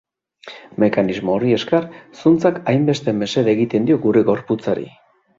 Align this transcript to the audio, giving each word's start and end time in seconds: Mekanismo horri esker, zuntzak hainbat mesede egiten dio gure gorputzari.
Mekanismo 0.83 1.33
horri 1.33 1.51
esker, 1.57 1.83
zuntzak 2.21 2.57
hainbat 2.71 3.11
mesede 3.19 3.53
egiten 3.57 3.85
dio 3.91 3.99
gure 4.07 4.25
gorputzari. 4.31 4.87